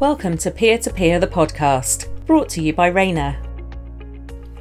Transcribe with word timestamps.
Welcome 0.00 0.38
to 0.38 0.52
Peer 0.52 0.78
to 0.78 0.92
Peer, 0.92 1.18
the 1.18 1.26
podcast, 1.26 2.24
brought 2.24 2.48
to 2.50 2.62
you 2.62 2.72
by 2.72 2.86
Rayner. 2.86 3.36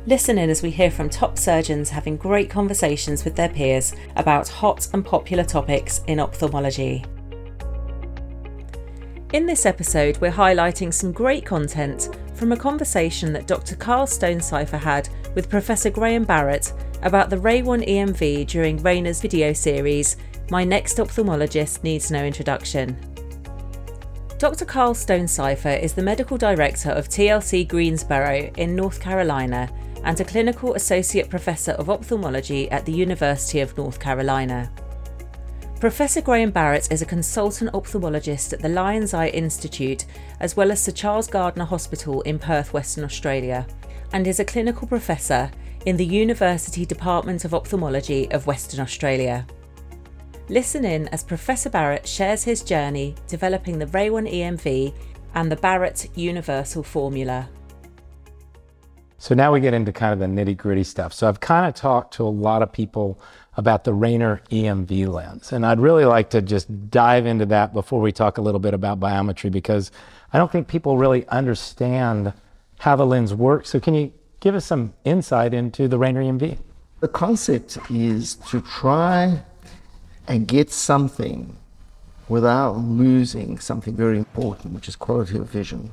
Listen 0.08 0.40
in 0.40 0.50
as 0.50 0.64
we 0.64 0.72
hear 0.72 0.90
from 0.90 1.12
top 1.12 1.38
surgeons 1.38 1.92
having 1.92 2.18
great 2.18 2.50
conversations 2.50 3.24
with 3.24 3.36
their 3.36 3.50
peers 3.50 3.94
about 4.16 4.48
hot 4.48 4.88
and 4.94 5.06
popular 5.06 5.44
topics 5.44 6.02
in 6.08 6.20
ophthalmology. 6.20 7.06
In 9.32 9.46
this 9.46 9.68
episode, 9.68 10.18
we're 10.18 10.32
highlighting 10.32 10.92
some 10.92 11.12
great 11.12 11.46
content 11.46 12.18
from 12.34 12.52
a 12.52 12.58
conversation 12.58 13.32
that 13.34 13.46
Dr. 13.46 13.76
Karl 13.76 14.08
Stonecipher 14.08 14.80
had 14.80 15.08
with 15.36 15.52
Professor 15.52 15.92
Graham 15.92 16.24
Barrett 16.24 16.74
about 17.04 17.30
the 17.30 17.38
RayOne 17.38 17.88
EMV 17.88 18.48
during 18.48 18.82
Rayner's 18.82 19.22
video 19.22 19.54
series, 19.54 20.18
My 20.50 20.64
Next 20.64 20.98
Ophthalmologist 20.98 21.84
Needs 21.84 22.10
No 22.10 22.26
Introduction. 22.26 22.98
Dr. 24.40 24.66
Karl 24.66 24.94
Stonecipher 24.94 25.82
is 25.82 25.94
the 25.94 26.04
medical 26.04 26.38
director 26.38 26.92
of 26.92 27.10
TLC 27.10 27.68
Greensboro 27.68 28.52
in 28.58 28.76
North 28.76 29.00
Carolina 29.00 29.68
and 30.04 30.20
a 30.20 30.24
clinical 30.24 30.76
associate 30.76 31.28
professor 31.28 31.72
of 31.72 31.90
ophthalmology 31.90 32.70
at 32.70 32.86
the 32.86 32.92
University 32.92 33.62
of 33.62 33.76
North 33.76 34.00
Carolina. 34.00 34.72
Professor 35.80 36.22
Graham 36.22 36.52
Barrett 36.52 36.92
is 36.92 37.02
a 37.02 37.06
consultant 37.06 37.72
ophthalmologist 37.72 38.54
at 38.54 38.60
the 38.60 38.70
Lions 38.70 39.16
Eye 39.16 39.30
Institute 39.30 40.06
as 40.40 40.56
well 40.56 40.72
as 40.72 40.84
Sir 40.84 40.92
Charles 40.92 41.28
Gairdner 41.28 41.66
Hospital 41.66 42.22
in 42.22 42.38
Perth, 42.38 42.74
Western 42.74 43.06
Australia, 43.06 43.66
and 44.14 44.28
is 44.28 44.40
a 44.40 44.46
clinical 44.46 44.88
professor 44.88 45.50
in 45.88 45.98
the 45.98 46.06
University 46.06 46.86
Department 46.86 47.44
of 47.44 47.56
Ophthalmology 47.56 48.30
of 48.30 48.46
Western 48.46 48.82
Australia. 48.82 49.48
Listen 50.50 50.86
in 50.86 51.10
as 51.10 51.26
Professor 51.26 51.70
Barrett 51.70 52.08
shares 52.08 52.44
his 52.44 52.62
journey 52.62 53.16
developing 53.28 53.80
the 53.80 53.86
RayOne 53.88 54.32
EMV 54.32 54.94
and 55.36 55.52
the 55.52 55.58
Barrett 55.58 56.08
Universal 56.16 56.84
Formula. 56.84 57.50
So 59.18 59.36
now 59.36 59.52
we 59.52 59.60
get 59.60 59.74
into 59.74 59.92
kind 59.92 60.14
of 60.14 60.20
the 60.20 60.26
nitty 60.26 60.56
gritty 60.56 60.86
stuff. 60.86 61.12
So 61.12 61.28
I've 61.28 61.42
kind 61.42 61.68
of 61.68 61.74
talked 61.74 62.14
to 62.14 62.24
a 62.24 62.30
lot 62.30 62.62
of 62.62 62.72
people 62.72 63.20
about 63.58 63.84
the 63.84 63.94
Rayner 63.94 64.42
EMV 64.50 65.08
lens, 65.08 65.52
and 65.52 65.66
I'd 65.66 65.82
really 65.82 66.06
like 66.06 66.30
to 66.30 66.42
just 66.42 66.90
dive 66.90 67.26
into 67.26 67.46
that 67.48 67.74
before 67.74 68.00
we 68.00 68.14
talk 68.14 68.38
a 68.38 68.42
little 68.42 68.60
bit 68.62 68.74
about 68.74 69.02
biometry 69.02 69.52
because 69.52 69.92
I 70.32 70.38
don't 70.38 70.50
think 70.50 70.70
people 70.70 70.98
really 70.98 71.28
understand 71.28 72.32
how 72.80 72.96
the 72.96 73.06
lens 73.06 73.34
works. 73.34 73.70
So 73.72 73.82
can 73.82 73.96
you 73.96 74.14
give 74.40 74.56
us 74.56 74.66
some 74.66 74.94
insight 75.04 75.54
into 75.54 75.90
the 75.90 75.98
Rayner 75.98 76.22
EMV? 76.22 76.60
The 77.02 77.08
concept 77.10 77.80
is 77.90 78.36
to 78.50 78.62
try 78.62 79.44
and 80.28 80.48
get 80.48 80.72
something 80.72 81.56
without 82.28 82.78
losing 82.78 83.58
something 83.60 83.96
very 83.96 84.18
important, 84.18 84.74
which 84.74 84.88
is 84.88 84.96
quality 84.96 85.38
of 85.38 85.48
vision. 85.50 85.92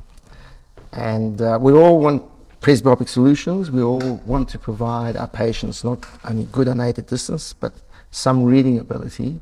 And 0.93 1.41
uh, 1.41 1.59
we 1.61 1.73
all 1.73 2.01
want 2.01 2.23
presbyopic 2.61 3.09
solutions. 3.09 3.71
We 3.71 3.83
all 3.83 4.21
want 4.27 4.49
to 4.51 4.59
provide 4.59 5.17
our 5.17 5.29
patients 5.29 5.85
not 5.85 6.05
only 6.25 6.45
good 6.45 6.67
unaided 6.67 7.07
distance, 7.07 7.53
but 7.53 7.73
some 8.11 8.45
reading 8.45 8.79
ability. 8.79 9.41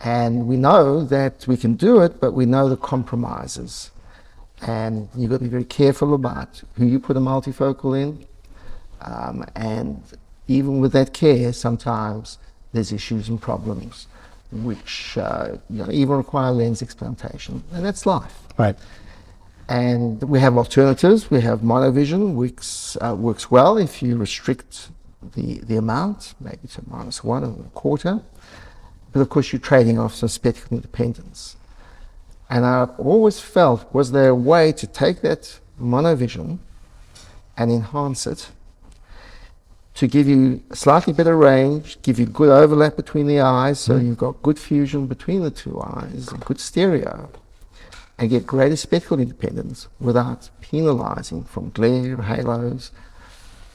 And 0.00 0.48
we 0.48 0.56
know 0.56 1.04
that 1.04 1.46
we 1.46 1.56
can 1.56 1.74
do 1.74 2.00
it, 2.00 2.20
but 2.20 2.32
we 2.32 2.44
know 2.44 2.68
the 2.68 2.76
compromises. 2.76 3.90
And 4.60 5.08
you've 5.16 5.30
got 5.30 5.38
to 5.38 5.44
be 5.44 5.48
very 5.48 5.64
careful 5.64 6.14
about 6.14 6.62
who 6.74 6.86
you 6.86 6.98
put 6.98 7.16
a 7.16 7.20
multifocal 7.20 8.00
in. 8.00 8.26
Um, 9.00 9.44
and 9.54 10.02
even 10.48 10.80
with 10.80 10.92
that 10.92 11.12
care, 11.12 11.52
sometimes 11.52 12.38
there's 12.72 12.92
issues 12.92 13.28
and 13.28 13.40
problems 13.40 14.06
which 14.52 15.16
uh, 15.16 15.56
you 15.70 15.78
know, 15.82 15.90
even 15.90 16.16
require 16.16 16.52
lens 16.52 16.82
explantation, 16.82 17.62
and 17.72 17.84
that's 17.84 18.04
life. 18.04 18.38
Right. 18.58 18.76
And 19.68 20.22
we 20.22 20.40
have 20.40 20.56
alternatives. 20.58 21.30
We 21.30 21.40
have 21.40 21.60
monovision, 21.60 22.34
which 22.34 22.96
uh, 23.00 23.14
works 23.14 23.50
well 23.50 23.78
if 23.78 24.02
you 24.02 24.16
restrict 24.16 24.90
the, 25.34 25.60
the 25.60 25.76
amount, 25.76 26.34
maybe 26.40 26.68
to 26.72 26.82
minus 26.88 27.24
one 27.24 27.44
and 27.44 27.64
a 27.64 27.70
quarter. 27.70 28.20
But 29.12 29.20
of 29.20 29.28
course, 29.28 29.52
you're 29.52 29.60
trading 29.60 29.98
off 29.98 30.14
some 30.14 30.28
spectacle 30.28 30.76
independence. 30.76 31.56
And 32.50 32.66
I've 32.66 32.98
always 32.98 33.40
felt, 33.40 33.92
was 33.94 34.12
there 34.12 34.30
a 34.30 34.34
way 34.34 34.72
to 34.72 34.86
take 34.86 35.22
that 35.22 35.58
monovision 35.80 36.58
and 37.56 37.70
enhance 37.70 38.26
it 38.26 38.50
to 39.94 40.06
give 40.06 40.26
you 40.26 40.62
slightly 40.72 41.12
better 41.12 41.36
range, 41.36 42.00
give 42.02 42.18
you 42.18 42.26
good 42.26 42.48
overlap 42.48 42.96
between 42.96 43.26
the 43.26 43.40
eyes, 43.40 43.78
so 43.78 43.98
mm. 43.98 44.06
you've 44.06 44.18
got 44.18 44.42
good 44.42 44.58
fusion 44.58 45.06
between 45.06 45.42
the 45.42 45.50
two 45.50 45.80
eyes, 45.82 46.30
good 46.44 46.58
stereo, 46.58 47.30
and 48.18 48.30
get 48.30 48.46
greater 48.46 48.76
spectral 48.76 49.20
independence 49.20 49.88
without 50.00 50.48
penalizing 50.60 51.44
from 51.44 51.70
glare, 51.70 52.16
halos, 52.16 52.90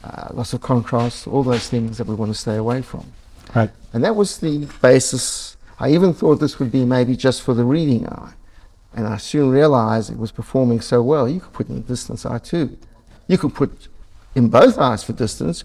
uh, 0.04 0.30
loss 0.34 0.54
of 0.54 0.62
contrast, 0.62 1.28
all 1.28 1.44
those 1.44 1.70
things 1.70 1.98
that 1.98 2.08
we 2.08 2.16
want 2.16 2.32
to 2.32 2.38
stay 2.38 2.56
away 2.56 2.82
from. 2.82 3.06
Right. 3.56 3.70
And 3.94 4.04
that 4.04 4.16
was 4.16 4.40
the 4.40 4.68
basis. 4.82 5.56
I 5.80 5.92
even 5.92 6.14
thought 6.14 6.36
this 6.36 6.60
would 6.60 6.72
be 6.72 6.86
maybe 6.86 7.16
just 7.16 7.42
for 7.44 7.54
the 7.54 7.64
reading 7.64 8.08
eye. 8.08 8.34
And 8.94 9.06
I 9.06 9.18
soon 9.18 9.52
realized 9.52 10.12
it 10.12 10.18
was 10.18 10.32
performing 10.32 10.82
so 10.82 11.04
well, 11.04 11.30
you 11.30 11.40
could 11.40 11.54
put 11.54 11.70
in 11.70 11.76
the 11.76 11.82
distance 11.82 12.26
eye 12.26 12.40
too. 12.40 12.78
You 13.28 13.38
could 13.38 13.54
put 13.54 13.88
in 14.34 14.50
both 14.50 14.78
eyes 14.78 15.04
for 15.04 15.14
distance, 15.14 15.64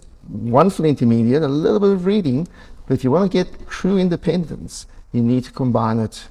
for 0.71 0.87
intermediate, 0.87 1.43
a 1.43 1.49
little 1.49 1.81
bit 1.81 1.91
of 1.91 2.07
reading, 2.07 2.49
but 2.87 2.95
if 2.95 3.05
you 3.05 3.11
want 3.11 3.31
to 3.31 3.45
get 3.45 3.69
true 3.69 3.99
independence, 3.99 4.87
you 5.13 5.23
need 5.23 5.45
to 5.45 5.53
combine 5.53 5.99
it 5.99 6.29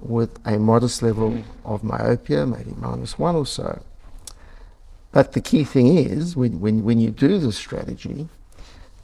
with 0.00 0.38
a 0.44 0.58
modest 0.58 1.02
level 1.02 1.42
of 1.64 1.82
myopia, 1.82 2.46
maybe 2.46 2.72
minus 2.76 3.18
one 3.18 3.34
or 3.34 3.46
so. 3.46 3.82
But 5.12 5.32
the 5.32 5.40
key 5.40 5.64
thing 5.64 5.96
is, 5.98 6.36
when, 6.36 6.60
when, 6.60 6.84
when 6.84 7.00
you 7.00 7.10
do 7.10 7.38
this 7.38 7.56
strategy, 7.56 8.28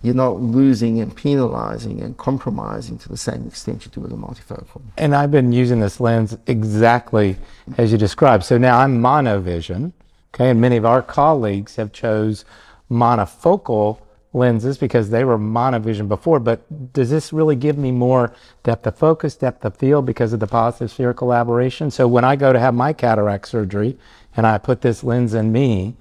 you're 0.03 0.15
not 0.15 0.41
losing 0.41 1.01
and 1.01 1.17
penalizing 1.17 2.03
and 2.03 2.17
compromising 2.19 2.99
to 2.99 3.09
the 3.09 3.17
same 3.17 3.47
extent 3.47 3.87
you 3.87 3.91
do 3.91 4.01
with 4.01 4.13
a 4.13 4.17
multifocal. 4.17 4.83
And 4.99 5.17
I've 5.17 5.31
been 5.31 5.51
using 5.51 5.81
this 5.81 5.99
lens 5.99 6.37
exactly 6.47 7.37
as 7.79 7.91
you 7.91 7.97
described. 7.97 8.45
So 8.45 8.59
now 8.59 8.81
I'm 8.81 9.01
monovision, 9.01 9.93
okay, 10.35 10.51
and 10.51 10.61
many 10.61 10.77
of 10.77 10.85
our 10.85 11.01
colleagues 11.01 11.77
have 11.77 11.91
chose 11.91 12.45
monofocal 12.91 13.99
lenses 14.35 14.77
because 14.77 15.11
they 15.11 15.25
were 15.25 15.39
monovision 15.39 16.09
before, 16.09 16.41
but 16.41 16.93
does 16.93 17.11
this 17.11 17.33
really 17.33 17.57
give 17.57 17.79
me 17.79 17.93
more 17.93 18.35
depth 18.65 18.87
of 18.87 18.99
focus, 18.99 19.37
depth 19.37 19.65
of 19.65 19.77
field 19.77 20.05
because 20.05 20.33
of 20.33 20.41
the 20.41 20.47
positive 20.47 20.91
spherical 20.91 21.33
aberration? 21.33 21.91
So 21.91 22.07
when 22.09 22.25
I 22.25 22.37
go 22.37 22.53
to 22.53 22.59
have 22.59 22.75
my 22.75 22.93
cataract 22.93 23.49
surgery 23.49 23.97
and 24.37 24.47
I 24.47 24.59
put 24.59 24.83
this 24.83 25.05
lens 25.05 25.35
in 25.35 25.53
me, 25.53 25.95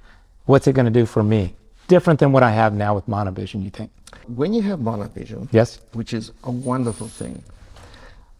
what's 0.45 0.67
it 0.67 0.73
going 0.73 0.85
to 0.85 0.91
do 0.91 1.05
for 1.05 1.23
me? 1.23 1.55
Different 1.87 2.19
than 2.19 2.31
what 2.31 2.43
I 2.43 2.51
have 2.51 2.73
now 2.73 2.95
with 2.95 3.07
monovision, 3.07 3.63
you 3.63 3.69
think? 3.69 3.91
When 4.27 4.53
you 4.53 4.61
have 4.63 4.79
monovision, 4.79 5.47
yes, 5.51 5.79
which 5.93 6.13
is 6.13 6.31
a 6.43 6.51
wonderful 6.51 7.07
thing, 7.07 7.43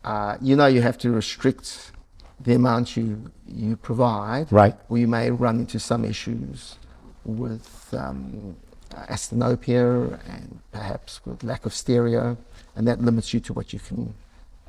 uh, 0.04 0.38
you 0.42 0.56
know 0.56 0.66
you 0.66 0.81
have 0.81 0.98
to 1.00 1.12
restrict 1.12 1.92
the 2.40 2.56
amount 2.56 2.96
you 2.96 3.31
you 3.48 3.75
provide, 3.75 4.52
right? 4.52 4.75
Or 4.90 4.98
you 4.98 5.08
may 5.08 5.30
run 5.31 5.60
into 5.60 5.80
some 5.80 6.06
issues 6.06 6.78
with 7.25 7.94
um, 7.94 8.56
asthenopia 9.09 10.20
and 10.28 10.59
perhaps 10.72 11.22
with 11.26 11.44
lack 11.44 11.66
of 11.66 11.74
stereo, 11.74 12.38
and 12.76 12.88
that 12.88 13.02
limits 13.02 13.34
you 13.34 13.40
to 13.42 13.54
what 13.54 13.74
you 13.74 13.80
can 13.80 14.14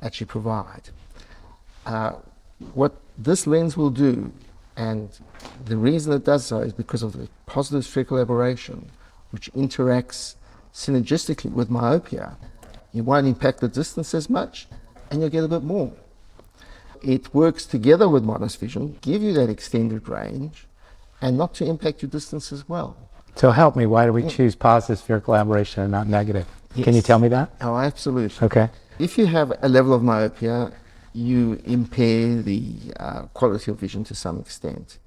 actually 0.01 0.27
provide. 0.27 0.89
Uh, 1.85 2.13
what 2.73 2.95
this 3.17 3.45
lens 3.47 3.75
will 3.77 3.89
do, 3.89 4.31
and 4.75 5.09
the 5.65 5.77
reason 5.77 6.13
it 6.13 6.25
does 6.25 6.45
so 6.45 6.59
is 6.59 6.73
because 6.73 7.03
of 7.03 7.13
the 7.13 7.27
positive 7.45 7.85
spherical 7.85 8.19
aberration, 8.19 8.89
which 9.31 9.51
interacts 9.53 10.35
synergistically 10.73 11.51
with 11.51 11.69
myopia. 11.69 12.37
You 12.93 13.03
won't 13.03 13.27
impact 13.27 13.59
the 13.59 13.67
distance 13.67 14.13
as 14.13 14.29
much, 14.29 14.67
and 15.09 15.21
you'll 15.21 15.29
get 15.29 15.43
a 15.43 15.47
bit 15.47 15.63
more. 15.63 15.91
It 17.01 17.33
works 17.33 17.65
together 17.65 18.09
with 18.09 18.23
modest 18.23 18.59
vision, 18.59 18.97
give 19.01 19.21
you 19.21 19.33
that 19.33 19.49
extended 19.49 20.07
range, 20.09 20.65
and 21.21 21.37
not 21.37 21.53
to 21.55 21.65
impact 21.65 22.01
your 22.01 22.09
distance 22.09 22.51
as 22.51 22.67
well. 22.67 22.97
So 23.35 23.51
help 23.51 23.75
me, 23.75 23.85
why 23.85 24.05
do 24.05 24.13
we 24.13 24.27
choose 24.27 24.55
positive 24.55 24.99
spherical 24.99 25.35
aberration 25.35 25.83
and 25.83 25.91
not 25.91 26.07
negative? 26.07 26.47
Yes. 26.73 26.85
Can 26.85 26.95
you 26.95 27.01
tell 27.01 27.19
me 27.19 27.27
that? 27.29 27.51
Oh, 27.61 27.75
absolutely. 27.77 28.45
Okay. 28.45 28.69
If 28.97 29.17
you 29.17 29.25
have 29.25 29.53
a 29.61 29.67
level 29.67 29.93
of 29.93 30.01
myopia, 30.01 30.71
you 31.13 31.61
impair 31.65 32.41
the 32.41 32.75
uh, 32.99 33.21
quality 33.33 33.71
of 33.71 33.79
vision 33.79 34.03
to 34.05 34.15
some 34.15 34.39
extent. 34.39 34.99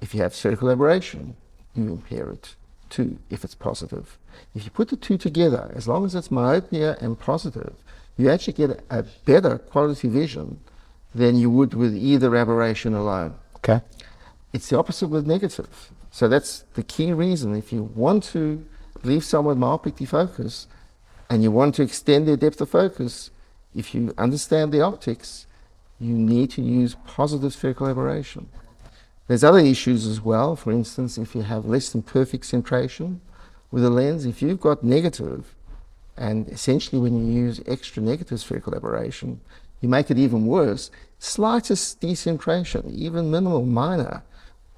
If 0.00 0.14
you 0.14 0.22
have 0.22 0.34
spherical 0.34 0.70
aberration, 0.70 1.36
you 1.74 1.84
impair 1.92 2.30
it 2.30 2.54
too, 2.90 3.18
if 3.30 3.44
it's 3.44 3.54
positive. 3.54 4.18
If 4.54 4.64
you 4.64 4.70
put 4.70 4.88
the 4.88 4.96
two 4.96 5.16
together, 5.16 5.72
as 5.74 5.88
long 5.88 6.04
as 6.04 6.14
it's 6.14 6.30
myopia 6.30 6.96
and 7.00 7.18
positive, 7.18 7.74
you 8.16 8.30
actually 8.30 8.54
get 8.54 8.84
a 8.90 9.04
better 9.24 9.58
quality 9.58 10.08
vision 10.08 10.60
than 11.14 11.36
you 11.36 11.50
would 11.50 11.74
with 11.74 11.94
either 11.94 12.36
aberration 12.36 12.94
alone. 12.94 13.34
Okay. 13.56 13.80
It's 14.52 14.68
the 14.68 14.78
opposite 14.78 15.08
with 15.08 15.26
negative. 15.26 15.90
So 16.10 16.28
that's 16.28 16.64
the 16.74 16.82
key 16.82 17.12
reason. 17.12 17.54
If 17.54 17.72
you 17.72 17.84
want 17.84 18.24
to 18.24 18.64
leave 19.02 19.24
someone 19.24 19.56
with 19.56 19.58
myopic 19.58 19.96
defocus 19.96 20.66
and 21.28 21.42
you 21.42 21.50
want 21.50 21.74
to 21.76 21.82
extend 21.82 22.26
their 22.26 22.36
depth 22.36 22.60
of 22.60 22.70
focus, 22.70 23.30
if 23.74 23.94
you 23.94 24.12
understand 24.18 24.72
the 24.72 24.80
optics, 24.80 25.46
you 26.00 26.14
need 26.14 26.50
to 26.50 26.62
use 26.62 26.96
positive 27.06 27.52
spherical 27.52 27.86
aberration. 27.86 28.48
There's 29.28 29.44
other 29.44 29.60
issues 29.60 30.06
as 30.06 30.20
well. 30.20 30.56
For 30.56 30.72
instance, 30.72 31.16
if 31.16 31.36
you 31.36 31.42
have 31.42 31.64
less 31.64 31.90
than 31.90 32.02
perfect 32.02 32.44
centration 32.44 33.20
with 33.70 33.84
a 33.84 33.90
lens, 33.90 34.26
if 34.26 34.42
you've 34.42 34.60
got 34.60 34.82
negative, 34.82 35.54
and 36.16 36.48
essentially 36.48 37.00
when 37.00 37.14
you 37.14 37.32
use 37.32 37.60
extra 37.66 38.02
negative 38.02 38.40
spherical 38.40 38.74
aberration, 38.74 39.40
you 39.80 39.88
make 39.88 40.10
it 40.10 40.18
even 40.18 40.46
worse. 40.46 40.90
Slightest 41.20 42.00
decentration, 42.00 42.90
even 42.92 43.30
minimal, 43.30 43.64
minor, 43.64 44.22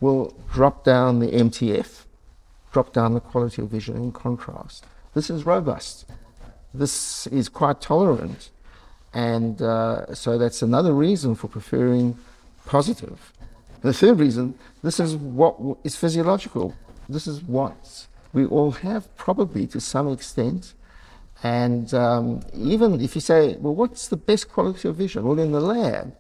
will 0.03 0.37
drop 0.53 0.83
down 0.85 1.21
the 1.21 1.29
MTF, 1.29 2.05
drop 2.73 2.93
down 2.93 3.15
the 3.15 3.21
quality 3.21 3.63
of 3.63 3.69
vision 3.69 3.97
in 3.97 4.11
contrast. 4.11 4.85
This 5.15 5.31
is 5.31 5.47
robust. 5.47 6.07
This 6.75 7.29
is 7.29 7.49
quite 7.49 7.81
tolerant. 7.81 8.51
And 9.15 9.63
uh, 9.63 10.13
so 10.15 10.39
that's 10.39 10.61
another 10.61 10.93
reason 10.93 11.37
for 11.37 11.47
preferring 11.47 12.19
positive. 12.67 13.33
And 13.75 13.83
the 13.83 13.93
third 13.93 14.19
reason, 14.19 14.59
this 14.83 14.99
is 14.99 15.15
what 15.15 15.57
is 15.85 15.95
physiological. 15.95 16.75
This 17.09 17.29
is 17.29 17.41
what 17.43 18.07
we 18.33 18.45
all 18.47 18.73
have, 18.73 19.15
probably 19.17 19.69
to 19.69 19.81
some 19.81 20.09
extent. 20.11 20.75
And 21.45 21.95
um, 21.95 22.41
even 22.55 23.01
if 23.01 23.15
you 23.15 23.21
say, 23.21 23.57
well, 23.61 23.75
what's 23.75 24.09
the 24.09 24.17
best 24.17 24.51
quality 24.51 24.89
of 24.89 24.97
vision? 24.97 25.25
Well, 25.25 25.39
in 25.39 25.53
the 25.53 25.61
lab, 25.61 26.17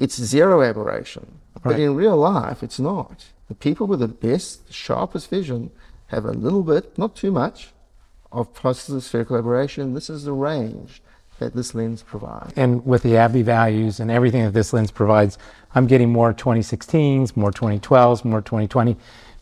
it's 0.00 0.16
zero 0.16 0.62
aberration. 0.62 1.38
Right. 1.62 1.72
But 1.72 1.80
in 1.80 1.94
real 1.94 2.16
life, 2.16 2.62
it's 2.62 2.80
not. 2.80 3.26
The 3.48 3.54
people 3.54 3.86
with 3.86 4.00
the 4.00 4.08
best, 4.08 4.72
sharpest 4.72 5.30
vision 5.30 5.70
have 6.08 6.24
a 6.24 6.32
little 6.32 6.62
bit, 6.62 6.96
not 6.98 7.14
too 7.14 7.30
much, 7.30 7.68
of 8.32 8.52
positive 8.54 9.04
spherical 9.04 9.36
aberration. 9.36 9.94
This 9.94 10.10
is 10.10 10.24
the 10.24 10.32
range 10.32 11.02
that 11.38 11.54
this 11.54 11.74
lens 11.74 12.02
provides. 12.02 12.52
And 12.56 12.84
with 12.86 13.02
the 13.02 13.16
Abbe 13.16 13.42
values 13.42 14.00
and 14.00 14.10
everything 14.10 14.44
that 14.44 14.52
this 14.52 14.72
lens 14.72 14.90
provides, 14.90 15.38
I'm 15.74 15.86
getting 15.86 16.10
more 16.10 16.32
2016s, 16.32 17.36
more 17.36 17.50
2012s, 17.50 18.24
more 18.24 18.40
2020, 18.40 18.96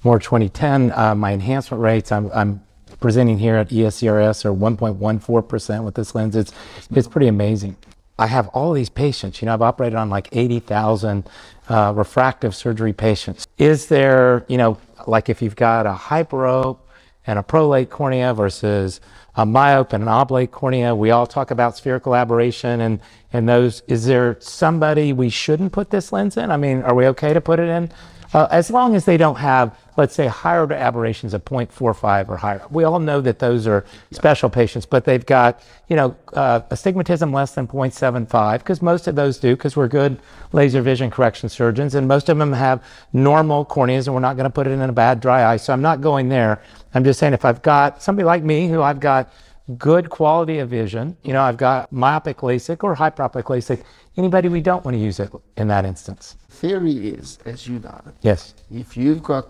more 0.05 0.19
2010. 0.19 0.93
Uh, 0.93 1.15
my 1.15 1.33
enhancement 1.33 1.83
rates, 1.83 2.11
I'm, 2.11 2.31
I'm 2.33 2.63
presenting 3.01 3.39
here 3.39 3.57
at 3.57 3.69
ESCRS 3.69 4.45
are 4.45 4.53
1.14% 4.53 5.85
with 5.85 5.95
this 5.95 6.15
lens. 6.15 6.35
It's, 6.35 6.53
it's 6.91 7.09
pretty 7.09 7.29
amazing. 7.29 7.77
I 8.19 8.27
have 8.27 8.49
all 8.49 8.73
these 8.73 8.89
patients. 8.89 9.41
You 9.41 9.47
know, 9.47 9.55
I've 9.55 9.63
operated 9.63 9.97
on 9.97 10.11
like 10.11 10.29
80,000 10.33 11.29
uh, 11.69 11.93
refractive 11.95 12.55
surgery 12.55 12.93
patients. 12.93 13.47
Is 13.59 13.87
there, 13.87 14.45
you 14.49 14.57
know, 14.57 14.79
like 15.07 15.29
if 15.29 15.41
you've 15.41 15.57
got 15.57 15.87
a 15.87 15.93
hyperope 15.93 16.79
and 17.27 17.39
a 17.39 17.43
prolate 17.43 17.91
cornea 17.91 18.35
versus 18.35 19.01
a 19.37 19.47
myope 19.47 19.93
and 19.93 20.03
an 20.03 20.09
oblate 20.09 20.51
cornea, 20.51 20.95
we 20.95 21.11
all 21.11 21.27
talk 21.27 21.53
about 21.53 21.77
spherical 21.77 22.15
aberration 22.15 22.81
and, 22.81 23.01
and 23.33 23.49
those. 23.49 23.83
Is 23.87 24.07
there 24.07 24.37
somebody 24.41 25.13
we 25.13 25.29
shouldn't 25.29 25.73
put 25.73 25.91
this 25.91 26.11
lens 26.11 26.37
in? 26.37 26.51
I 26.51 26.57
mean, 26.57 26.83
are 26.83 26.95
we 26.95 27.07
okay 27.09 27.33
to 27.33 27.41
put 27.41 27.61
it 27.61 27.69
in? 27.69 27.93
Uh, 28.35 28.47
as 28.51 28.71
long 28.71 28.95
as 28.95 29.07
they 29.07 29.17
don't 29.17 29.37
have, 29.37 29.75
let's 29.97 30.15
say, 30.15 30.27
higher 30.27 30.61
order 30.61 30.75
aberrations 30.75 31.33
of 31.33 31.43
0.45 31.47 32.29
or 32.29 32.37
higher. 32.37 32.63
We 32.71 32.85
all 32.85 32.99
know 32.99 33.23
that 33.23 33.39
those 33.39 33.67
are 33.67 33.87
special 34.11 34.51
patients, 34.51 34.85
but 34.85 35.07
they've 35.07 35.25
got, 35.25 35.63
you 35.89 35.97
know, 35.97 36.15
uh, 36.35 36.61
astigmatism 36.71 37.33
less 37.33 37.53
than 37.55 37.67
0.75, 37.67 38.59
because 38.59 38.83
most 38.83 39.07
of 39.07 39.17
those 39.17 39.39
do, 39.39 39.57
because 39.57 39.77
we're 39.77 39.89
good 39.89 40.19
laser 40.53 40.83
vision 40.83 41.11
correction 41.11 41.49
surgeons, 41.49 41.95
and 41.95 42.07
most 42.07 42.29
of 42.29 42.37
them 42.37 42.53
have 42.53 42.85
normal 43.15 43.65
corneas, 43.65 44.07
and 44.07 44.15
we're 44.15 44.21
not 44.21 44.37
going 44.37 44.45
to 44.45 44.51
put 44.51 44.67
it 44.67 44.71
in 44.71 44.81
a 44.83 44.93
bad 44.93 45.21
dry 45.21 45.51
eye. 45.51 45.57
So 45.57 45.73
I'm 45.73 45.83
not 45.83 46.03
going 46.03 46.29
there. 46.29 46.61
I'm 46.93 47.05
just 47.05 47.19
saying 47.19 47.33
if 47.33 47.47
I've 47.47 47.63
got 47.63 48.03
somebody 48.03 48.27
like 48.27 48.43
me 48.43 48.69
who 48.69 48.83
I've 48.83 49.01
got 49.01 49.33
good 49.77 50.09
quality 50.09 50.59
of 50.59 50.71
vision, 50.71 51.17
you 51.23 51.33
know, 51.33 51.43
I've 51.43 51.59
got 51.59 51.93
myopic 51.93 52.39
LASIK 52.39 52.83
or 52.85 52.97
hyperopic 52.97 53.45
LASIK, 53.45 53.83
anybody 54.17 54.49
we 54.49 54.61
don't 54.61 54.85
want 54.85 54.95
to 54.95 55.01
use 55.01 55.21
it 55.21 55.31
in 55.57 55.69
that 55.69 55.85
instance 55.85 56.37
theory 56.59 57.09
is, 57.09 57.39
as 57.45 57.69
you 57.69 57.79
know, 57.79 58.01
yes, 58.21 58.55
if 58.71 58.97
you've 58.97 59.23
got 59.23 59.47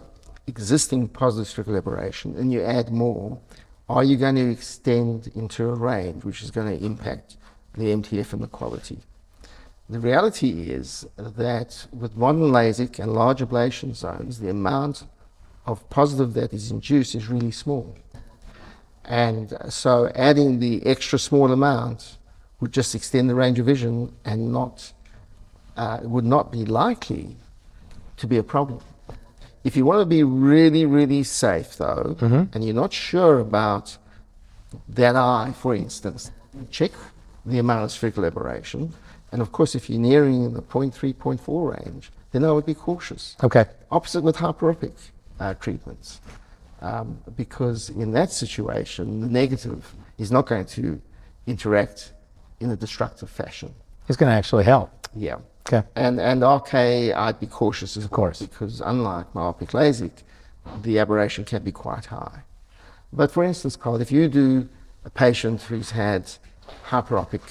existing 0.47 1.09
positive 1.09 1.49
spherical 1.49 1.77
aberration 1.77 2.37
and 2.37 2.53
you 2.53 2.63
add 2.63 2.91
more, 2.91 3.39
are 3.89 4.05
you 4.05 4.17
going 4.17 4.35
to 4.35 4.51
extend 4.51 5.29
into 5.35 5.69
a 5.71 5.75
range 5.75 6.25
which 6.25 6.43
is 6.43 6.51
going 6.51 6.79
to 6.79 6.85
impact 6.85 7.37
the 7.75 7.87
MTF 7.87 8.35
and 8.35 8.43
the 8.43 8.47
quality? 8.47 8.99
The 9.89 9.99
reality 9.99 10.71
is 10.71 11.07
that 11.17 11.87
with 11.93 12.15
modern 12.15 12.51
LASIK 12.53 12.99
and 12.99 13.15
large 13.15 13.41
ablation 13.41 13.95
zones, 13.95 14.41
the 14.41 14.51
amount 14.51 15.05
of 15.65 15.89
positive 15.89 16.35
that 16.35 16.53
is 16.53 16.71
induced 16.71 17.15
is 17.15 17.29
really 17.29 17.51
small. 17.51 17.97
And 19.09 19.57
so 19.71 20.13
adding 20.15 20.61
the 20.61 20.85
extra 20.87 21.19
small 21.19 21.51
amount 21.51 22.19
would 22.61 22.73
just 22.73 22.95
extend 22.95 23.31
the 23.31 23.35
range 23.35 23.59
of 23.59 23.67
vision 23.67 24.15
and 24.25 24.53
not 24.53 24.93
uh, 25.77 26.01
would 26.03 26.25
not 26.25 26.53
be 26.53 26.65
likely 26.65 27.37
to 28.19 28.27
be 28.27 28.37
a 28.37 28.43
problem. 28.43 28.81
If 29.65 29.77
you 29.77 29.85
want 29.85 30.01
to 30.01 30.07
be 30.07 30.23
really, 30.23 30.85
really 30.85 31.23
safe, 31.23 31.77
though, 31.77 32.17
mm-hmm. 32.19 32.45
and 32.53 32.65
you're 32.65 32.75
not 32.75 32.93
sure 32.93 33.39
about 33.39 33.97
that 34.89 35.17
eye, 35.17 35.53
for 35.57 35.75
instance, 35.75 36.31
check 36.71 36.91
the 37.47 37.59
amount 37.59 37.85
of 37.85 37.93
spherical 37.93 38.25
aberration. 38.25 38.93
And 39.33 39.41
of 39.41 39.53
course, 39.53 39.75
if 39.75 39.89
you're 39.89 40.01
nearing 40.01 40.53
the 40.53 40.63
0.3, 40.63 41.15
0.4 41.15 41.85
range, 41.85 42.11
then 42.33 42.45
I 42.45 42.53
would 42.53 42.67
be 42.67 42.75
cautious. 42.75 43.37
Okay. 43.43 43.67
Opposite 43.91 44.23
with 44.23 44.37
hyperopic 44.37 44.93
uh, 45.41 45.55
treatments. 45.55 46.21
Um, 46.81 47.21
because 47.37 47.91
in 47.91 48.13
that 48.13 48.31
situation, 48.31 49.21
the 49.21 49.27
negative 49.27 49.95
is 50.17 50.31
not 50.31 50.47
going 50.47 50.67
to 50.67 51.01
interact 51.47 52.13
in 52.61 52.71
a 52.71 52.77
destructive 52.77 53.31
fashion. 53.31 53.75
It's 54.09 54.17
going 54.17 54.31
to 54.31 54.37
actually 54.37 54.65
help. 54.65 54.91
Yeah. 55.15 55.39
Okay. 55.67 55.87
And 55.97 56.19
and 56.21 56.43
okay, 56.43 57.13
I'd 57.13 57.41
be 57.41 57.47
cautious, 57.47 57.97
of 57.97 58.11
course, 58.11 58.41
because 58.41 58.81
unlike 58.81 59.35
myopic 59.35 59.71
LASIK, 59.71 60.13
the 60.83 60.99
aberration 60.99 61.45
can 61.45 61.63
be 61.63 61.73
quite 61.73 62.07
high. 62.07 62.43
But 63.13 63.31
for 63.31 63.45
instance, 63.45 63.77
Karl, 63.77 64.01
if 64.01 64.11
you 64.11 64.29
do 64.29 64.69
a 65.05 65.11
patient 65.11 65.63
who's 65.63 65.91
had 65.91 66.31
hyperopic 66.89 67.43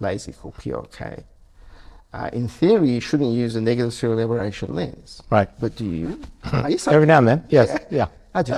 LASIK 0.00 0.44
or 0.44 0.52
PRK, 0.52 1.24
uh, 2.12 2.30
in 2.32 2.46
theory, 2.46 2.90
you 2.90 3.00
shouldn't 3.00 3.32
use 3.32 3.56
a 3.56 3.60
negative 3.60 3.94
serial 3.94 4.20
aberration 4.20 4.74
lens. 4.74 5.22
Right. 5.30 5.48
But 5.58 5.76
do 5.76 5.86
you? 5.86 6.20
Every 6.52 7.06
now 7.06 7.18
and 7.18 7.28
then, 7.28 7.44
yes. 7.48 7.68
Yeah. 7.70 7.78
yeah. 7.90 8.06
I 8.34 8.42
do. 8.42 8.54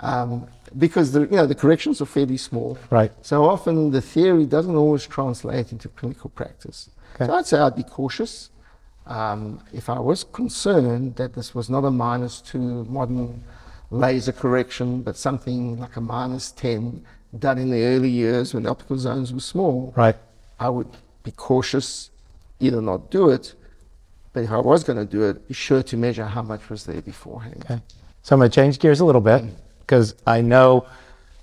um, 0.00 0.46
because 0.76 1.12
the, 1.12 1.20
you 1.20 1.36
know, 1.36 1.46
the 1.46 1.54
corrections 1.54 2.00
are 2.00 2.06
fairly 2.06 2.36
small. 2.36 2.78
Right. 2.90 3.12
So 3.22 3.44
often 3.44 3.90
the 3.90 4.00
theory 4.00 4.46
doesn't 4.46 4.74
always 4.74 5.06
translate 5.06 5.72
into 5.72 5.88
clinical 5.88 6.30
practice. 6.30 6.90
Okay. 7.14 7.26
So 7.26 7.34
I'd 7.34 7.46
say 7.46 7.58
I'd 7.58 7.76
be 7.76 7.82
cautious. 7.82 8.50
Um, 9.06 9.62
if 9.72 9.88
I 9.88 9.98
was 9.98 10.24
concerned 10.24 11.16
that 11.16 11.34
this 11.34 11.54
was 11.54 11.70
not 11.70 11.84
a 11.84 11.90
minus 11.90 12.40
two 12.42 12.84
modern 12.84 13.42
laser 13.90 14.32
correction, 14.32 15.02
but 15.02 15.16
something 15.16 15.78
like 15.78 15.96
a 15.96 16.00
minus 16.00 16.52
10 16.52 17.04
done 17.38 17.58
in 17.58 17.70
the 17.70 17.82
early 17.84 18.10
years 18.10 18.52
when 18.52 18.64
the 18.64 18.70
optical 18.70 18.98
zones 18.98 19.32
were 19.32 19.40
small, 19.40 19.94
right. 19.96 20.16
I 20.60 20.68
would 20.68 20.88
be 21.22 21.30
cautious, 21.30 22.10
either 22.60 22.82
not 22.82 23.10
do 23.10 23.30
it, 23.30 23.54
but 24.34 24.44
if 24.44 24.50
I 24.50 24.58
was 24.58 24.84
going 24.84 24.98
to 24.98 25.06
do 25.06 25.22
it, 25.24 25.48
be 25.48 25.54
sure 25.54 25.82
to 25.82 25.96
measure 25.96 26.26
how 26.26 26.42
much 26.42 26.68
was 26.68 26.84
there 26.84 27.00
beforehand. 27.00 27.64
Okay. 27.64 27.80
So 28.22 28.34
I'm 28.34 28.40
going 28.40 28.50
to 28.50 28.54
change 28.54 28.78
gears 28.78 29.00
a 29.00 29.04
little 29.04 29.20
bit 29.20 29.44
because 29.80 30.14
I 30.26 30.40
know 30.40 30.86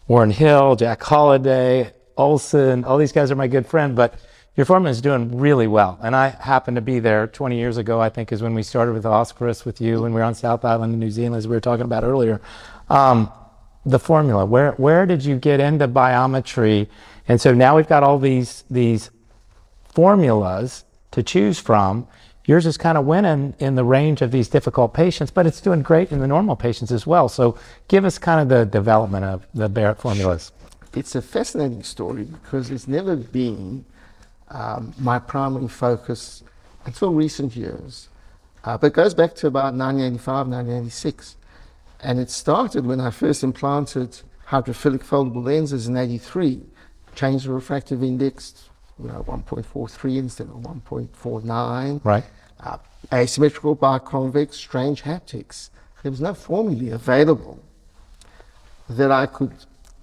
Warren 0.08 0.32
Hill, 0.32 0.76
Jack 0.76 1.00
Holladay, 1.02 1.92
Olson, 2.18 2.84
all 2.84 2.98
these 2.98 3.12
guys 3.12 3.32
are 3.32 3.36
my 3.36 3.48
good 3.48 3.66
friend, 3.66 3.96
but 3.96 4.16
your 4.56 4.66
foreman 4.66 4.90
is 4.90 5.02
doing 5.02 5.38
really 5.38 5.68
well. 5.68 6.00
And 6.02 6.16
I 6.16 6.30
happened 6.30 6.76
to 6.76 6.82
be 6.82 7.00
there 7.00 7.28
20 7.28 7.58
years 7.58 7.78
ago, 7.78 8.00
I 8.00 8.10
think, 8.10 8.32
is 8.32 8.42
when 8.42 8.54
we 8.54 8.64
started 8.64 8.94
with 8.94 9.04
Oscaris 9.04 9.66
with 9.66 9.82
you 9.82 10.02
when 10.02 10.14
we 10.14 10.20
were 10.20 10.26
on 10.26 10.36
South 10.36 10.64
Island 10.64 10.94
in 10.94 11.00
New 11.00 11.12
Zealand, 11.12 11.36
as 11.36 11.48
we 11.48 11.56
were 11.56 11.62
talking 11.62 11.86
about 11.86 12.04
earlier. 12.04 12.40
Um, 12.90 13.32
the 13.86 14.00
formula, 14.00 14.46
where, 14.46 14.72
where 14.74 15.06
did 15.06 15.26
you 15.26 15.38
get 15.38 15.60
into 15.60 15.88
biometry? 15.88 16.88
And 17.28 17.40
so 17.40 17.54
now 17.54 17.76
we've 17.76 17.88
got 17.88 18.04
all 18.04 18.18
these, 18.18 18.64
these 18.70 19.12
formulas 19.84 20.86
to 21.12 21.22
choose 21.22 21.60
from. 21.60 22.08
Yours 22.46 22.66
is 22.66 22.78
kind 22.78 22.98
of 22.98 23.06
winning 23.06 23.56
in 23.60 23.76
the 23.76 23.84
range 23.84 24.22
of 24.22 24.32
these 24.32 24.48
difficult 24.48 24.94
patients, 24.94 25.32
but 25.32 25.48
it's 25.48 25.60
doing 25.60 25.82
great 25.82 26.12
in 26.12 26.20
the 26.20 26.28
normal 26.28 26.56
patients 26.56 26.92
as 26.92 27.08
well. 27.08 27.28
So 27.28 27.58
give 27.88 28.06
us 28.06 28.18
kind 28.20 28.40
of 28.40 28.50
the 28.50 28.66
development 28.66 29.26
of 29.26 29.48
the 29.54 29.68
Barrett 29.68 29.98
formulas. 29.98 30.52
It's 30.94 31.16
a 31.16 31.22
fascinating 31.22 31.84
story 31.84 32.24
because 32.24 32.70
it's 32.70 32.88
never 32.88 33.16
been 33.16 33.84
um, 34.50 34.94
my 35.00 35.18
primary 35.18 35.68
focus 35.68 36.44
until 36.86 37.14
recent 37.14 37.56
years. 37.56 38.10
Uh, 38.64 38.78
but 38.78 38.88
it 38.88 38.94
goes 38.94 39.14
back 39.14 39.36
to 39.36 39.48
about 39.48 39.74
1985, 39.74 40.48
1986. 40.48 41.36
And 42.02 42.20
it 42.20 42.30
started 42.30 42.86
when 42.86 43.00
I 43.02 43.10
first 43.10 43.44
implanted 43.44 44.22
hydrophilic 44.48 45.04
foldable 45.04 45.44
lenses 45.44 45.88
in 45.88 45.98
83, 45.98 46.62
changed 47.16 47.48
the 47.48 47.52
refractive 47.52 48.04
index, 48.04 48.70
you 49.00 49.08
know, 49.08 49.24
1.43 49.28 50.18
instead 50.18 50.48
of 50.48 50.56
1.49. 50.56 52.04
Right. 52.04 52.24
Uh, 52.60 52.78
asymmetrical 53.12 53.76
biconvex, 53.76 54.54
strange 54.54 55.04
haptics. 55.04 55.70
There 56.04 56.12
was 56.12 56.22
no 56.22 56.34
formulae 56.34 56.90
available 56.90 57.60
that 58.90 59.12
I 59.12 59.26
could 59.26 59.54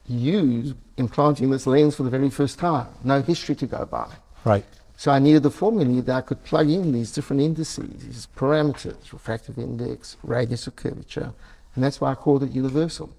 use 0.06 0.74
implanting 0.96 1.50
this 1.50 1.66
lens 1.66 1.96
for 1.96 2.02
the 2.02 2.10
very 2.10 2.30
first 2.30 2.58
time. 2.58 2.88
No 3.04 3.22
history 3.22 3.54
to 3.56 3.66
go 3.66 3.86
by. 3.86 4.12
Right. 4.44 4.64
So 4.96 5.10
I 5.10 5.18
needed 5.18 5.42
the 5.42 5.50
formulae 5.50 6.00
that 6.02 6.16
I 6.16 6.20
could 6.20 6.44
plug 6.44 6.68
in 6.68 6.92
these 6.92 7.12
different 7.12 7.42
indices, 7.42 8.04
these 8.04 8.28
parameters, 8.36 9.12
refractive 9.12 9.58
index, 9.58 10.16
radius 10.22 10.66
of 10.66 10.76
curvature, 10.76 11.32
and 11.74 11.82
that's 11.82 12.00
why 12.00 12.12
I 12.12 12.14
called 12.14 12.42
it 12.42 12.52
universal. 12.52 13.10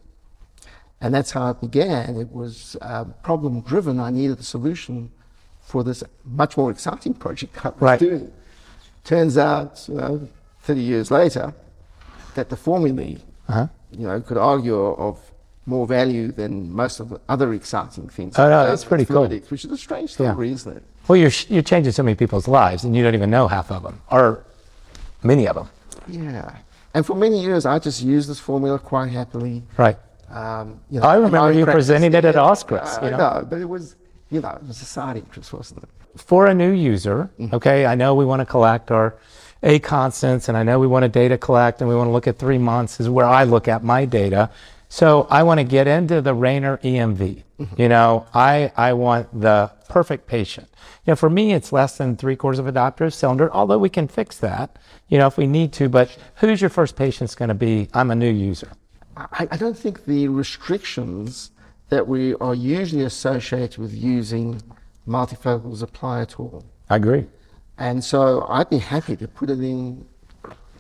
And 1.02 1.14
that's 1.14 1.32
how 1.32 1.50
it 1.50 1.60
began. 1.60 2.16
It 2.16 2.32
was 2.32 2.78
uh, 2.82 3.04
problem 3.24 3.60
driven. 3.62 4.00
I 4.00 4.12
needed 4.12 4.40
a 4.40 4.44
solution 4.44 5.12
for 5.64 5.84
this 5.84 6.04
much 6.26 6.58
more 6.58 6.70
exciting 6.72 7.14
project 7.14 7.66
I 7.66 7.70
was 7.70 7.82
Right. 7.82 8.00
doing. 8.00 8.32
Turns 9.04 9.38
out, 9.38 9.84
you 9.88 9.96
know, 9.96 10.28
30 10.62 10.82
years 10.82 11.12
later, 11.12 11.54
that 12.36 12.50
the 12.50 12.56
formulae, 12.56 13.18
Uh-huh. 13.50 13.68
you 13.92 14.08
know, 14.08 14.20
could 14.22 14.38
argue 14.38 14.78
of 14.78 15.20
more 15.66 15.88
value 15.88 16.32
than 16.32 16.72
most 16.74 17.00
of 17.00 17.10
the 17.10 17.20
other 17.30 17.54
exciting 17.54 18.10
things. 18.10 18.38
Oh, 18.38 18.50
no, 18.50 18.66
that's 18.68 18.84
pretty 18.84 19.06
cool. 19.06 19.28
Which 19.28 19.64
is 19.66 19.72
a 19.72 19.78
strange 19.78 20.14
story, 20.14 20.52
isn't 20.52 20.78
it? 20.78 20.84
Well, 21.08 21.16
you're, 21.18 21.30
sh- 21.30 21.48
you're 21.50 21.62
changing 21.64 21.92
so 21.94 22.04
many 22.04 22.16
people's 22.16 22.48
lives 22.48 22.84
and 22.84 22.96
you 22.96 23.04
don't 23.04 23.14
even 23.16 23.30
know 23.30 23.48
half 23.48 23.72
of 23.72 23.84
them 23.84 24.02
or 24.12 24.44
many 25.22 25.48
of 25.48 25.56
them. 25.56 25.70
Yeah. 26.08 26.52
And 26.94 27.06
for 27.06 27.16
many 27.16 27.42
years, 27.42 27.66
I 27.66 27.80
just 27.80 28.02
used 28.04 28.30
this 28.30 28.40
formula 28.40 28.78
quite 28.80 29.10
happily. 29.12 29.64
Right. 29.78 29.98
Um, 30.30 30.80
you 30.90 31.00
know, 31.00 31.08
I 31.08 31.16
remember 31.16 31.52
you 31.52 31.66
presenting 31.66 32.14
it 32.14 32.26
at 32.26 32.36
Yeah, 32.36 32.42
Oscars, 32.42 33.02
I 33.02 33.06
you 33.06 33.12
know. 33.12 33.18
know, 33.18 33.48
but 33.50 33.60
it 33.60 33.70
was, 33.70 33.96
you 34.34 34.42
know, 34.42 34.50
it 34.50 34.68
was 34.68 34.82
a 34.82 34.86
side 34.86 35.18
interest, 35.18 35.54
wasn't 35.54 35.84
it? 35.84 35.90
for 36.16 36.48
a 36.48 36.54
new 36.54 36.72
user, 36.72 37.30
mm-hmm. 37.40 37.56
okay, 37.56 37.86
I 37.86 37.96
know 37.96 38.16
we 38.16 38.26
want 38.26 38.42
to 38.42 38.46
collect 38.46 38.92
our 38.92 39.16
A 39.64 39.80
constants 39.80 40.50
and 40.50 40.58
I 40.58 40.64
know 40.64 40.80
we 40.80 40.88
want 40.88 41.04
to 41.04 41.10
data 41.10 41.38
collect 41.38 41.82
and 41.82 41.90
we 41.90 41.96
want 41.96 42.08
to 42.08 42.12
look 42.12 42.28
at 42.28 42.38
three 42.38 42.58
months 42.58 43.00
is 43.00 43.10
where 43.10 43.26
I 43.26 43.44
look 43.44 43.68
at 43.68 43.84
my 43.84 44.06
data. 44.06 44.50
So 44.90 45.28
I 45.32 45.42
want 45.42 45.60
to 45.60 45.64
get 45.64 45.88
into 45.88 46.22
the 46.22 46.36
Rayner 46.36 46.78
EMV. 46.78 47.44
Mm-hmm. 47.60 47.82
You 47.82 47.90
know, 47.90 48.28
I, 48.34 48.72
I 48.78 48.94
want 48.94 49.42
the 49.42 49.72
perfect 49.90 50.28
patient. 50.28 50.68
You 51.06 51.12
know, 51.12 51.16
for 51.16 51.30
me, 51.30 51.54
it's 51.54 51.74
less 51.74 51.98
than 51.98 52.16
three 52.16 52.36
quarters 52.36 52.60
of 52.60 52.68
a 52.68 52.72
diopter 52.72 53.12
cylinder, 53.12 53.52
although 53.52 53.80
we 53.80 53.90
can 53.90 54.08
fix 54.08 54.38
that, 54.40 54.78
you 55.08 55.18
know, 55.18 55.28
if 55.28 55.38
we 55.38 55.48
need 55.48 55.74
to. 55.74 55.90
But 55.90 56.16
who's 56.36 56.62
your 56.62 56.70
first 56.70 56.96
patient's 56.96 57.34
going 57.34 57.50
to 57.50 57.56
be? 57.56 57.90
I'm 57.94 58.12
a 58.12 58.16
new 58.16 58.32
user. 58.32 58.72
I, 59.18 59.48
I 59.52 59.58
don't 59.58 59.78
think 59.78 60.06
the 60.06 60.28
restrictions 60.28 61.52
that 61.90 62.08
we 62.08 62.34
are 62.36 62.56
usually 62.56 63.04
associated 63.04 63.78
with 63.78 63.94
using 63.94 64.62
multifocals 65.08 65.82
apply 65.84 66.22
at 66.22 66.40
all. 66.40 66.64
I 66.90 66.96
agree. 66.96 67.28
And 67.78 68.04
so 68.04 68.46
I'd 68.50 68.70
be 68.70 68.78
happy 68.78 69.16
to 69.18 69.28
put 69.28 69.50
it 69.50 69.60
in, 69.60 70.06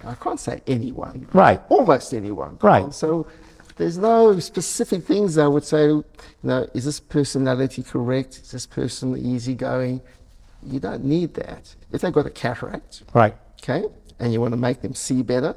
I 0.06 0.16
can't 0.16 0.40
say 0.40 0.62
anyone. 0.68 1.28
Right. 1.34 1.62
Almost 1.70 2.14
anyone. 2.14 2.58
Right. 2.62 2.94
So 2.94 3.28
there's 3.76 3.98
no 3.98 4.40
specific 4.40 5.04
things 5.04 5.38
I 5.38 5.48
would 5.48 5.64
say, 5.64 5.88
you 5.88 6.06
know, 6.44 6.68
is 6.74 6.86
this 6.86 7.00
personality 7.00 7.84
correct? 7.84 8.38
Is 8.40 8.52
this 8.52 8.66
person 8.66 9.18
easygoing? 9.18 10.02
You 10.66 10.80
don't 10.80 11.04
need 11.04 11.34
that. 11.36 11.76
If 11.92 12.02
they've 12.02 12.14
got 12.14 12.26
a 12.26 12.30
cataract, 12.30 13.04
Right. 13.14 13.36
okay, 13.62 13.84
and 14.20 14.32
you 14.32 14.40
want 14.40 14.54
to 14.54 14.58
make 14.58 14.82
them 14.82 14.94
see 14.94 15.22
better, 15.24 15.56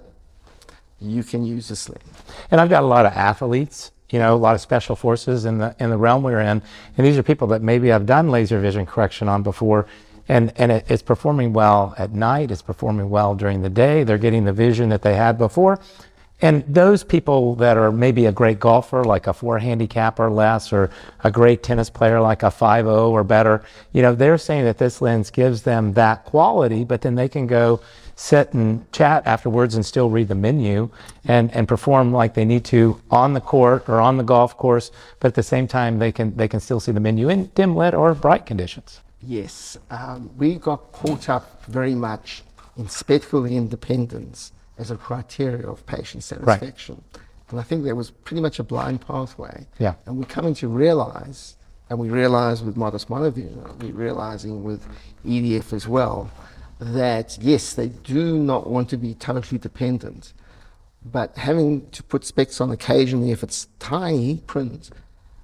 you 0.98 1.22
can 1.22 1.44
use 1.44 1.68
this 1.68 1.88
lens. 1.88 2.02
And 2.50 2.60
I've 2.60 2.70
got 2.70 2.82
a 2.82 2.86
lot 2.86 3.06
of 3.06 3.12
athletes, 3.12 3.92
you 4.10 4.18
know, 4.18 4.34
a 4.34 4.36
lot 4.36 4.54
of 4.54 4.60
special 4.60 4.96
forces 4.96 5.44
in 5.44 5.58
the 5.58 5.74
in 5.78 5.90
the 5.90 5.96
realm 5.96 6.22
we're 6.22 6.40
in, 6.40 6.62
and 6.96 7.06
these 7.06 7.18
are 7.18 7.22
people 7.22 7.48
that 7.48 7.62
maybe 7.62 7.92
I've 7.92 8.06
done 8.06 8.30
laser 8.30 8.60
vision 8.60 8.86
correction 8.86 9.28
on 9.28 9.42
before, 9.42 9.86
and 10.28 10.52
and 10.56 10.72
it, 10.72 10.84
it's 10.88 11.02
performing 11.02 11.52
well 11.52 11.94
at 11.98 12.12
night. 12.12 12.50
It's 12.50 12.62
performing 12.62 13.10
well 13.10 13.34
during 13.34 13.62
the 13.62 13.70
day. 13.70 14.04
They're 14.04 14.18
getting 14.18 14.44
the 14.44 14.52
vision 14.52 14.88
that 14.90 15.02
they 15.02 15.14
had 15.14 15.38
before. 15.38 15.80
And 16.42 16.64
those 16.68 17.02
people 17.02 17.54
that 17.56 17.78
are 17.78 17.90
maybe 17.90 18.26
a 18.26 18.32
great 18.32 18.60
golfer, 18.60 19.02
like 19.04 19.26
a 19.26 19.32
four 19.32 19.58
handicap 19.58 20.20
or 20.20 20.30
less, 20.30 20.70
or 20.70 20.90
a 21.24 21.30
great 21.30 21.62
tennis 21.62 21.88
player, 21.88 22.20
like 22.20 22.42
a 22.42 22.50
5-0 22.50 23.08
or 23.08 23.24
better, 23.24 23.62
you 23.92 24.02
know, 24.02 24.14
they're 24.14 24.36
saying 24.36 24.64
that 24.64 24.76
this 24.76 25.00
lens 25.00 25.30
gives 25.30 25.62
them 25.62 25.94
that 25.94 26.26
quality, 26.26 26.84
but 26.84 27.00
then 27.00 27.14
they 27.14 27.28
can 27.28 27.46
go 27.46 27.80
sit 28.16 28.52
and 28.54 28.90
chat 28.92 29.24
afterwards 29.26 29.74
and 29.74 29.86
still 29.86 30.10
read 30.10 30.26
the 30.26 30.34
menu 30.34 30.90
and, 31.26 31.54
and 31.54 31.68
perform 31.68 32.12
like 32.12 32.34
they 32.34 32.44
need 32.44 32.64
to 32.64 33.00
on 33.10 33.34
the 33.34 33.40
court 33.40 33.88
or 33.88 34.00
on 34.00 34.16
the 34.16 34.24
golf 34.24 34.56
course, 34.56 34.90
but 35.20 35.28
at 35.28 35.34
the 35.34 35.42
same 35.42 35.68
time 35.68 35.98
they 35.98 36.10
can 36.10 36.34
they 36.36 36.48
can 36.48 36.58
still 36.58 36.80
see 36.80 36.90
the 36.92 37.00
menu 37.00 37.28
in 37.28 37.46
dim 37.54 37.76
lit 37.76 37.94
or 37.94 38.12
bright 38.14 38.46
conditions. 38.46 39.00
Yes, 39.22 39.78
um, 39.90 40.30
we 40.36 40.56
got 40.56 40.92
caught 40.92 41.28
up 41.28 41.64
very 41.66 41.94
much 41.94 42.42
in 42.76 42.88
spectacle 42.88 43.44
independence 43.44 44.52
as 44.78 44.90
a 44.90 44.96
criteria 44.96 45.68
of 45.68 45.84
patient 45.86 46.22
satisfaction. 46.22 47.02
And 47.50 47.60
I 47.60 47.62
think 47.62 47.84
there 47.84 47.94
was 47.94 48.10
pretty 48.10 48.40
much 48.40 48.58
a 48.58 48.64
blind 48.64 49.00
pathway. 49.00 49.66
Yeah. 49.78 49.94
And 50.06 50.18
we're 50.18 50.24
coming 50.24 50.54
to 50.54 50.68
realize, 50.68 51.56
and 51.88 51.98
we 51.98 52.08
realize 52.08 52.62
with 52.62 52.76
modest 52.76 53.08
monovision, 53.08 53.78
we're 53.78 53.92
realizing 53.92 54.64
with 54.64 54.86
EDF 55.24 55.72
as 55.72 55.86
well, 55.86 56.30
that 56.78 57.38
yes, 57.40 57.74
they 57.74 57.88
do 57.88 58.38
not 58.38 58.68
want 58.68 58.88
to 58.90 58.96
be 58.96 59.14
totally 59.14 59.58
dependent. 59.58 60.32
But 61.04 61.36
having 61.36 61.88
to 61.90 62.02
put 62.02 62.24
specs 62.24 62.60
on 62.60 62.70
occasionally 62.70 63.30
if 63.30 63.42
it's 63.42 63.68
tiny 63.78 64.38
print, 64.46 64.90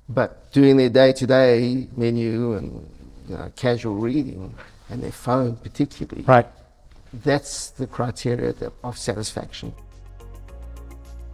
but 0.08 0.52
doing 0.52 0.76
their 0.76 0.90
day-to-day 0.90 1.88
menu 1.96 2.54
and 2.54 2.88
you 3.28 3.36
know, 3.36 3.52
casual 3.56 3.94
reading 3.94 4.54
and 4.90 5.02
their 5.02 5.12
phone 5.12 5.56
particularly, 5.56 6.24
Right. 6.24 6.46
that's 7.12 7.70
the 7.70 7.86
criteria 7.86 8.54
of 8.82 8.98
satisfaction. 8.98 9.72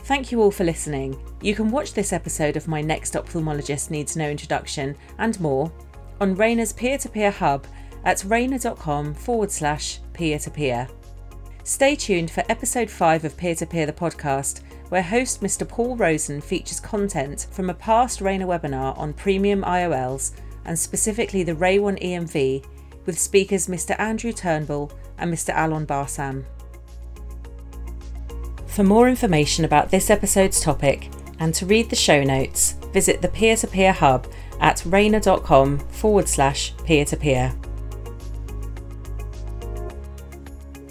Thank 0.00 0.31
you 0.33 0.40
all 0.40 0.50
for 0.50 0.64
listening. 0.64 1.19
You 1.43 1.55
can 1.55 1.71
watch 1.71 1.93
this 1.95 2.12
episode 2.12 2.57
of 2.57 2.69
My 2.69 2.81
Next 2.81 3.14
Ophthalmologist 3.14 3.90
Needs 3.90 4.17
No 4.17 4.28
Introduction 4.28 4.97
and 5.19 5.38
more 5.40 5.73
on 6.21 6.35
Rayner's 6.35 6.73
peer 6.73 6.99
to 6.99 7.09
peer 7.09 7.31
hub 7.31 7.67
at 8.09 8.25
rayner.com 8.25 9.12
forward 9.12 9.50
slash 9.50 9.99
peer 10.15 10.38
to 10.38 10.50
peer. 10.50 10.88
Stay 11.62 11.95
tuned 11.95 12.31
for 12.31 12.43
episode 12.49 12.88
5 12.91 13.27
of 13.27 13.37
Peer 13.37 13.55
to 13.57 13.67
Peer 13.67 13.85
the 13.85 13.93
podcast, 13.93 14.62
where 14.88 15.03
host 15.03 15.43
Mr. 15.43 15.69
Paul 15.69 15.95
Rosen 15.95 16.41
features 16.41 16.81
content 16.81 17.49
from 17.50 17.69
a 17.69 17.75
past 17.75 18.23
Rayner 18.23 18.47
webinar 18.47 18.97
on 18.97 19.12
premium 19.12 19.62
IOLs 19.62 20.33
and 20.65 20.79
specifically 20.79 21.43
the 21.43 21.53
RayOne 21.53 22.03
EMV 22.03 22.65
with 23.05 23.19
speakers 23.19 23.67
Mr. 23.67 23.95
Andrew 24.00 24.33
Turnbull 24.33 24.91
and 25.19 25.31
Mr. 25.31 25.53
Alon 25.55 25.87
Barsam. 25.87 26.47
For 28.69 28.85
more 28.85 29.07
information 29.07 29.67
about 29.67 29.91
this 29.91 30.09
episode's 30.09 30.62
topic 30.62 31.11
and 31.41 31.55
to 31.57 31.67
read 31.67 31.91
the 31.91 31.97
show 31.97 32.25
notes, 32.25 32.73
visit 32.91 33.21
the 33.21 33.29
peer 33.29 33.55
to 33.57 33.67
peer 33.67 33.93
hub 33.93 34.27
at 34.61 34.83
rayner.com 34.87 35.79
forward 35.91 36.27
slash 36.27 36.75
peer 36.87 37.05
to 37.05 37.17
peer. 37.19 37.55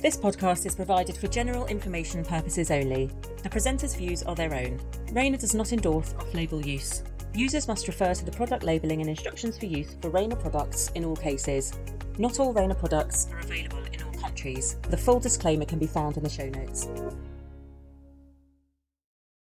This 0.08 0.16
podcast 0.16 0.66
is 0.66 0.74
provided 0.74 1.18
for 1.18 1.28
general 1.28 1.66
information 1.68 2.24
purposes 2.24 2.72
only. 2.72 3.12
The 3.44 3.50
presenter's 3.50 3.94
views 3.94 4.24
are 4.24 4.36
their 4.36 4.54
own. 4.54 4.80
Rayner 5.12 5.36
does 5.36 5.54
not 5.54 5.74
endorse 5.74 6.14
off 6.18 6.34
label 6.34 6.66
use. 6.66 7.04
Users 7.34 7.68
must 7.68 7.90
refer 7.90 8.14
to 8.14 8.24
the 8.24 8.32
product 8.32 8.64
labelling 8.64 9.02
and 9.02 9.10
instructions 9.10 9.58
for 9.58 9.66
use 9.66 9.98
for 10.02 10.10
Rayner 10.10 10.38
products 10.38 10.92
in 10.96 11.04
all 11.04 11.18
cases. 11.18 11.74
Not 12.18 12.40
all 12.40 12.54
Rayner 12.54 12.76
products 12.76 13.28
are 13.34 13.40
available 13.40 13.84
in 13.92 14.02
all 14.02 14.14
countries. 14.14 14.78
The 14.90 14.96
full 14.96 15.20
disclaimer 15.20 15.66
can 15.66 15.78
be 15.78 15.88
found 15.88 16.16
in 16.16 16.24
the 16.24 16.30
show 16.30 16.48
notes. 16.48 16.88